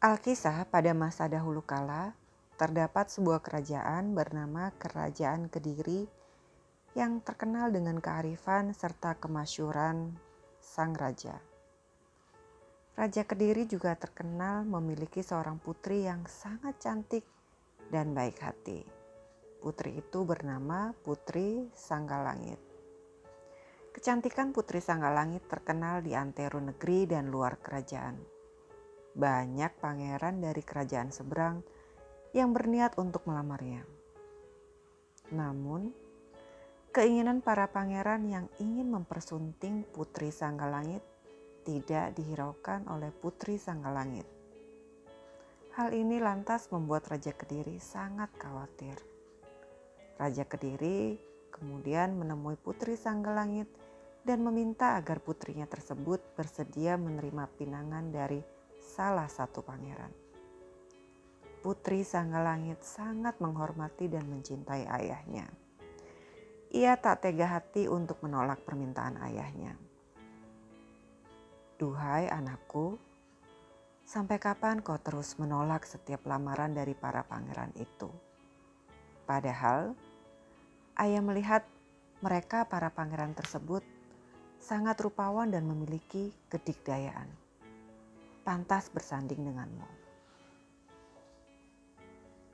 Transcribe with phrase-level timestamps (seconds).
[0.00, 2.16] Alkisah pada masa dahulu kala
[2.56, 6.08] terdapat sebuah kerajaan bernama Kerajaan Kediri
[6.96, 10.16] yang terkenal dengan kearifan serta kemasyuran
[10.56, 11.36] sang raja.
[12.96, 17.28] Raja Kediri juga terkenal memiliki seorang putri yang sangat cantik
[17.92, 18.80] dan baik hati.
[19.60, 22.56] Putri itu bernama Putri Sanggalangit.
[23.92, 28.39] Kecantikan Putri Sanggalangit terkenal di antero negeri dan luar kerajaan
[29.14, 31.62] banyak pangeran dari kerajaan seberang
[32.30, 33.82] yang berniat untuk melamarnya.
[35.34, 35.90] Namun,
[36.94, 41.02] keinginan para pangeran yang ingin mempersunting Putri Sanggalangit
[41.66, 44.26] tidak dihiraukan oleh Putri Sanggalangit.
[45.78, 48.98] Hal ini lantas membuat Raja Kediri sangat khawatir.
[50.18, 51.16] Raja Kediri
[51.54, 53.70] kemudian menemui Putri Sanggalangit
[54.26, 58.59] dan meminta agar putrinya tersebut bersedia menerima pinangan dari
[58.90, 60.10] salah satu pangeran.
[61.62, 65.46] Putri Sanggalangit sangat menghormati dan mencintai ayahnya.
[66.74, 69.78] Ia tak tega hati untuk menolak permintaan ayahnya.
[71.78, 72.98] Duhai anakku,
[74.02, 78.10] sampai kapan kau terus menolak setiap lamaran dari para pangeran itu?
[79.22, 79.94] Padahal
[80.98, 81.62] ayah melihat
[82.26, 83.86] mereka para pangeran tersebut
[84.58, 87.49] sangat rupawan dan memiliki kedikdayaan
[88.50, 89.86] pantas bersanding denganmu.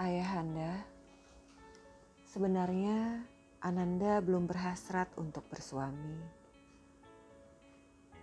[0.00, 0.88] Ayahanda,
[2.32, 3.20] sebenarnya
[3.60, 6.16] Ananda belum berhasrat untuk bersuami.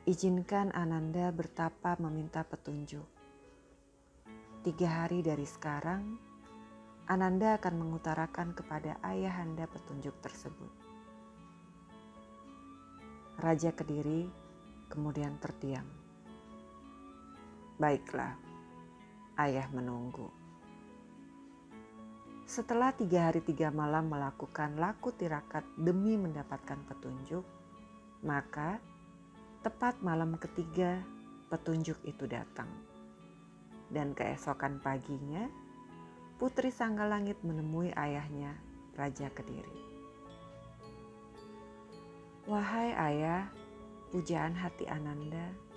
[0.09, 3.05] Izinkan Ananda bertapa meminta petunjuk.
[4.65, 6.17] Tiga hari dari sekarang,
[7.05, 10.73] Ananda akan mengutarakan kepada ayahanda petunjuk tersebut.
[13.37, 14.25] Raja Kediri
[14.89, 15.98] kemudian terdiam.
[17.80, 18.35] Baiklah,
[19.39, 20.27] ayah menunggu.
[22.44, 27.48] Setelah tiga hari tiga malam melakukan laku tirakat demi mendapatkan petunjuk,
[28.20, 28.83] maka
[29.64, 30.99] tepat malam ketiga
[31.48, 32.67] petunjuk itu datang.
[33.87, 35.48] Dan keesokan paginya,
[36.36, 38.59] Putri Sanggalangit menemui ayahnya,
[38.99, 39.80] Raja Kediri.
[42.43, 43.48] Wahai ayah,
[44.11, 45.68] pujaan hati Ananda,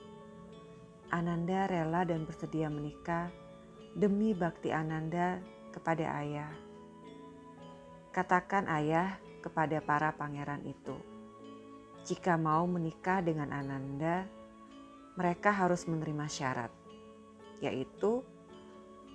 [1.12, 3.28] Ananda rela dan bersedia menikah
[3.92, 6.48] demi bakti Ananda kepada ayah.
[8.16, 10.96] Katakan ayah kepada para pangeran itu,
[12.08, 14.24] jika mau menikah dengan Ananda,
[15.20, 16.72] mereka harus menerima syarat,
[17.60, 18.24] yaitu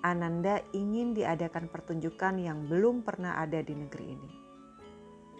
[0.06, 4.32] Ananda ingin diadakan pertunjukan yang belum pernah ada di negeri ini.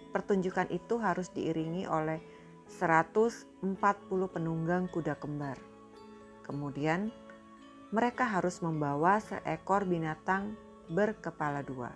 [0.10, 2.18] Pertunjukan itu harus diiringi oleh
[2.66, 3.62] 140
[4.10, 5.77] penunggang kuda kembar
[6.48, 7.12] Kemudian
[7.92, 10.56] mereka harus membawa seekor binatang
[10.88, 11.92] berkepala dua.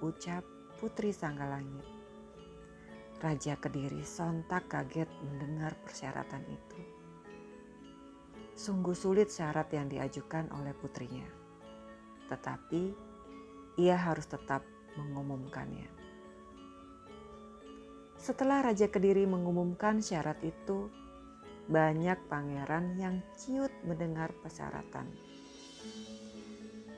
[0.00, 0.40] Ucap
[0.80, 1.84] Putri Sanggalangit.
[3.20, 6.80] Raja Kediri sontak kaget mendengar persyaratan itu.
[8.56, 11.28] Sungguh sulit syarat yang diajukan oleh putrinya.
[12.32, 12.82] Tetapi
[13.76, 14.64] ia harus tetap
[14.96, 15.88] mengumumkannya.
[18.16, 20.92] Setelah Raja Kediri mengumumkan syarat itu,
[21.70, 25.06] banyak pangeran yang ciut mendengar persyaratan.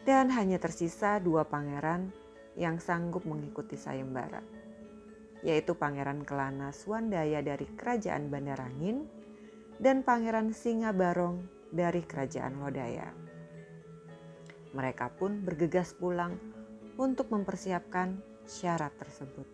[0.03, 2.09] Dan hanya tersisa dua pangeran
[2.57, 4.41] yang sanggup mengikuti sayembara,
[5.45, 9.05] yaitu Pangeran Kelana Swandaya dari Kerajaan Bandarangin
[9.77, 13.13] dan Pangeran Singa Barong dari Kerajaan Lodaya.
[14.73, 16.33] Mereka pun bergegas pulang
[16.97, 18.17] untuk mempersiapkan
[18.49, 19.45] syarat tersebut.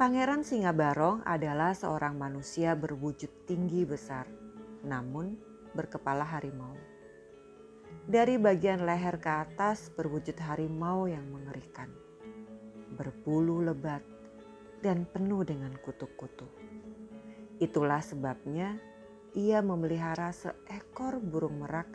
[0.00, 4.24] Pangeran Singa Barong adalah seorang manusia berwujud tinggi besar,
[4.80, 5.36] namun
[5.76, 6.72] berkepala harimau.
[8.08, 11.92] Dari bagian leher ke atas berwujud harimau yang mengerikan,
[12.96, 14.00] berbulu lebat
[14.80, 16.48] dan penuh dengan kutu-kutu.
[17.60, 18.80] Itulah sebabnya
[19.36, 21.92] ia memelihara seekor burung merak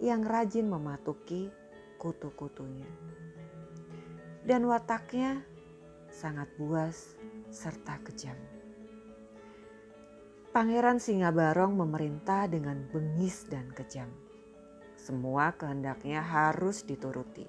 [0.00, 1.52] yang rajin mematuki
[2.00, 2.88] kutu-kutunya.
[4.40, 5.44] Dan wataknya
[6.08, 7.21] sangat buas
[7.52, 8.34] serta kejam.
[10.56, 14.08] Pangeran Singa Barong memerintah dengan bengis dan kejam.
[14.96, 17.44] Semua kehendaknya harus dituruti.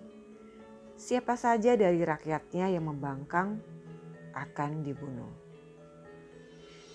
[0.99, 3.63] Siapa saja dari rakyatnya yang membangkang
[4.35, 5.31] akan dibunuh.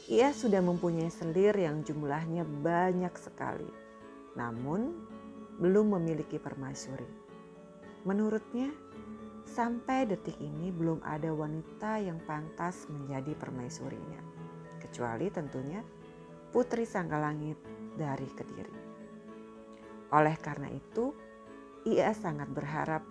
[0.09, 3.69] Ia sudah mempunyai selir yang jumlahnya banyak sekali,
[4.37, 4.97] namun
[5.61, 7.09] belum memiliki permaisuri.
[8.09, 8.73] Menurutnya,
[9.59, 14.23] Sampai detik ini belum ada wanita yang pantas menjadi permaisurinya,
[14.79, 15.83] kecuali tentunya
[16.55, 17.59] Putri Sanggalangit
[17.99, 18.79] dari Kediri.
[20.15, 21.11] Oleh karena itu,
[21.91, 23.03] ia sangat berharap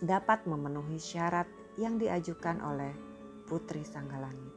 [0.00, 1.44] dapat memenuhi syarat
[1.76, 2.96] yang diajukan oleh
[3.44, 4.56] Putri Sanggalangit.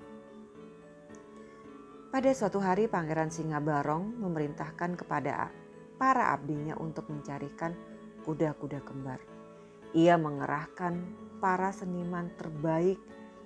[2.16, 5.52] Pada suatu hari Pangeran Singa Barong memerintahkan kepada
[6.00, 7.76] para abdinya untuk mencarikan
[8.24, 9.33] kuda-kuda kembar.
[9.94, 10.94] Ia mengerahkan
[11.38, 12.98] para seniman terbaik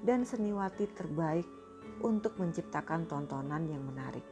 [0.04, 1.48] dan seniwati terbaik
[2.00, 4.24] untuk menciptakan tontonan yang menarik.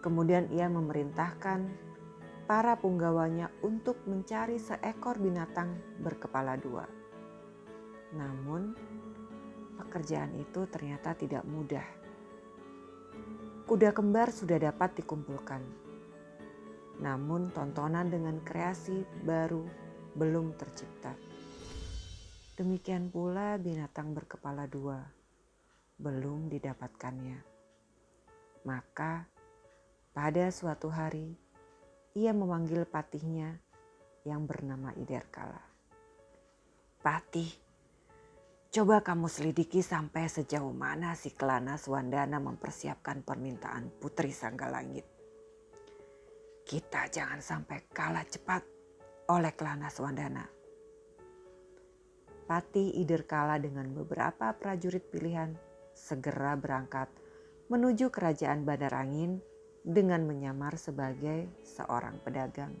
[0.00, 1.68] Kemudian ia memerintahkan
[2.48, 6.88] para punggawanya untuk mencari seekor binatang berkepala dua.
[8.16, 8.74] Namun,
[9.78, 12.02] pekerjaan itu ternyata tidak mudah
[13.72, 15.64] kuda kembar sudah dapat dikumpulkan.
[17.00, 19.64] Namun tontonan dengan kreasi baru
[20.12, 21.16] belum tercipta.
[22.58, 25.00] Demikian pula binatang berkepala dua
[26.02, 27.38] belum didapatkannya.
[28.66, 29.24] Maka
[30.10, 31.38] pada suatu hari
[32.18, 33.56] ia memanggil patihnya
[34.26, 35.62] yang bernama Iderkala.
[37.02, 37.50] Patih,
[38.72, 45.04] Coba kamu selidiki sampai sejauh mana si Kelana Swandana mempersiapkan permintaan Putri Sanggalangit.
[46.64, 48.64] Kita jangan sampai kalah cepat
[49.30, 50.42] oleh Kelana Swandana.
[52.42, 55.54] Pati Iderkala dengan beberapa prajurit pilihan
[55.94, 57.06] segera berangkat
[57.70, 59.38] menuju kerajaan Bandar Angin
[59.86, 62.74] dengan menyamar sebagai seorang pedagang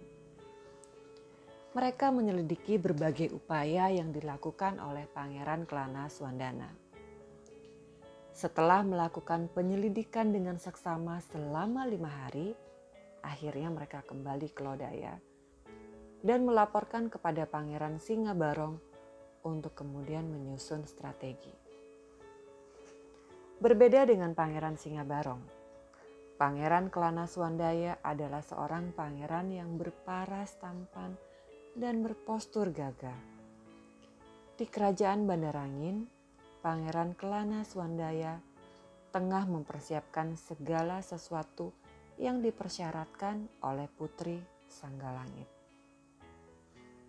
[1.72, 6.68] mereka menyelidiki berbagai upaya yang dilakukan oleh Pangeran Kelana Swandana.
[8.36, 12.52] Setelah melakukan penyelidikan dengan seksama selama lima hari,
[13.24, 15.16] akhirnya mereka kembali ke Lodaya
[16.22, 18.78] dan melaporkan kepada Pangeran Singa Barong
[19.42, 21.52] untuk kemudian menyusun strategi.
[23.62, 25.42] Berbeda dengan Pangeran Singa Barong,
[26.38, 31.14] Pangeran Kelana Swandaya adalah seorang pangeran yang berparas tampan,
[31.72, 33.16] dan berpostur gagah.
[34.56, 36.04] Di kerajaan Bandarangin,
[36.60, 38.38] Pangeran Kelana Swandaya
[39.12, 41.72] tengah mempersiapkan segala sesuatu
[42.16, 45.51] yang dipersyaratkan oleh Putri Sanggalangit.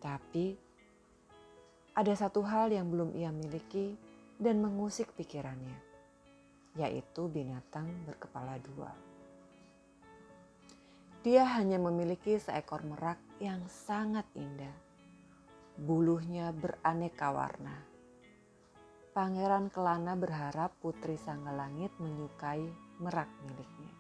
[0.04, 0.52] Tapi
[1.96, 3.96] ada satu hal yang belum ia miliki
[4.36, 5.80] dan mengusik pikirannya,
[6.76, 8.92] yaitu binatang berkepala dua.
[11.24, 14.76] Dia hanya memiliki seekor merak yang sangat indah.
[15.80, 17.80] Buluhnya beraneka warna.
[19.16, 22.68] Pangeran Kelana berharap Putri Sanggalangit menyukai
[23.00, 23.94] merak miliknya.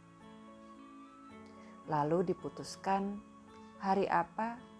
[1.88, 3.24] Lalu diputuskan
[3.80, 4.73] hari apa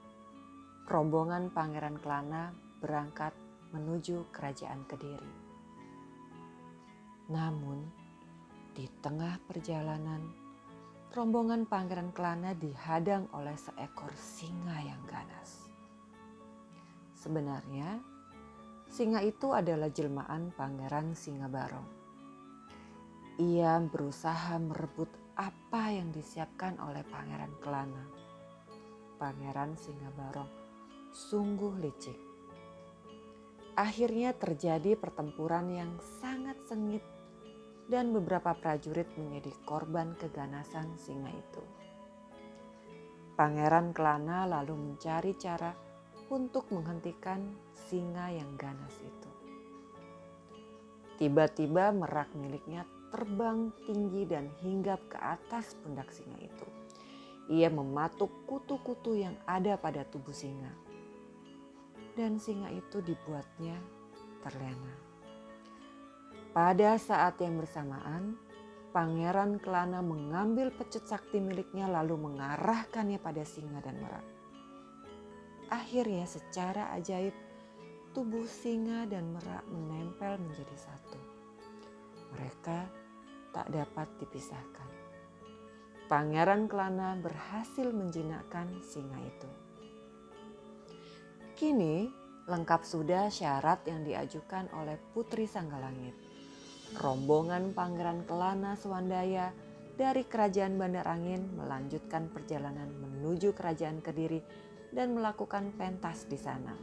[0.84, 2.52] rombongan Pangeran Kelana
[2.84, 3.32] berangkat
[3.72, 5.32] menuju kerajaan Kediri.
[7.32, 7.88] Namun,
[8.76, 10.20] di tengah perjalanan
[11.16, 15.72] rombongan Pangeran Kelana dihadang oleh seekor singa yang ganas.
[17.16, 18.04] Sebenarnya,
[18.92, 21.88] singa itu adalah jelmaan Pangeran Singa Barong.
[23.40, 25.08] Ia berusaha merebut
[25.40, 28.04] apa yang disiapkan oleh Pangeran Kelana.
[29.16, 30.63] Pangeran Singa Barong
[31.14, 32.18] sungguh licik.
[33.78, 37.06] Akhirnya terjadi pertempuran yang sangat sengit
[37.86, 41.62] dan beberapa prajurit menjadi korban keganasan singa itu.
[43.38, 45.74] Pangeran Kelana lalu mencari cara
[46.34, 49.30] untuk menghentikan singa yang ganas itu.
[51.22, 56.66] Tiba-tiba merak miliknya terbang tinggi dan hinggap ke atas pundak singa itu.
[57.54, 60.83] Ia mematuk kutu-kutu yang ada pada tubuh singa.
[62.14, 63.78] Dan singa itu dibuatnya
[64.46, 64.94] terlena.
[66.54, 68.38] Pada saat yang bersamaan,
[68.94, 74.22] Pangeran Kelana mengambil pecut sakti miliknya lalu mengarahkannya pada singa dan merak.
[75.74, 77.34] Akhirnya secara ajaib
[78.14, 81.18] tubuh singa dan merak menempel menjadi satu.
[82.38, 82.80] Mereka
[83.50, 84.90] tak dapat dipisahkan.
[86.06, 89.63] Pangeran Kelana berhasil menjinakkan singa itu.
[91.64, 92.12] Kini
[92.44, 96.12] lengkap sudah syarat yang diajukan oleh Putri Sanggalangit
[97.00, 99.56] rombongan Pangeran Kelana Swandaya
[99.96, 104.44] dari Kerajaan Bandar Angin melanjutkan perjalanan menuju Kerajaan Kediri
[104.92, 106.76] dan melakukan pentas di sana.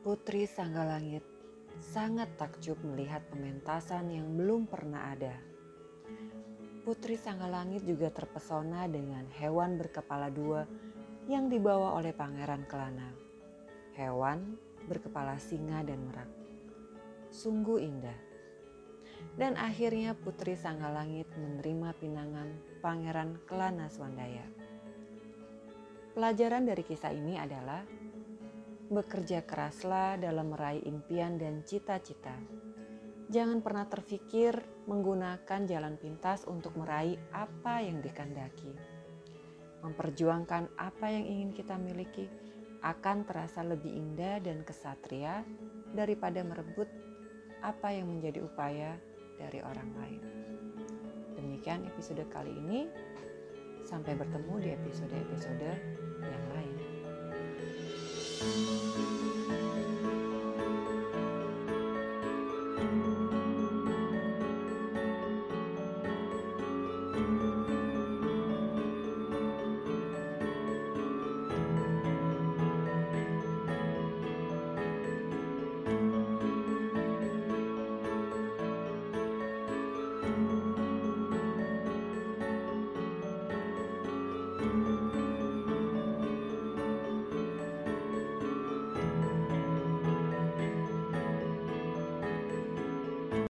[0.00, 1.28] Putri Sanggalangit
[1.76, 5.36] sangat takjub melihat pementasan yang belum pernah ada.
[6.88, 10.64] Putri Sanggalangit juga terpesona dengan hewan berkepala dua
[11.26, 13.25] yang dibawa oleh Pangeran Kelana.
[13.96, 14.60] Hewan
[14.92, 16.28] berkepala singa dan merak.
[17.32, 18.20] Sungguh indah.
[19.32, 22.48] Dan akhirnya Putri Sanggalangit menerima pinangan
[22.84, 24.44] Pangeran Kelana Swandaya.
[26.12, 27.84] Pelajaran dari kisah ini adalah
[28.92, 32.36] bekerja keraslah dalam meraih impian dan cita-cita.
[33.32, 38.76] Jangan pernah terfikir menggunakan jalan pintas untuk meraih apa yang dikandaki.
[39.80, 42.28] Memperjuangkan apa yang ingin kita miliki
[42.86, 45.42] akan terasa lebih indah dan kesatria
[45.90, 46.86] daripada merebut
[47.66, 48.94] apa yang menjadi upaya
[49.42, 50.22] dari orang lain.
[51.34, 52.86] Demikian episode kali ini.
[53.86, 55.70] Sampai bertemu di episode-episode
[56.26, 56.74] yang lain.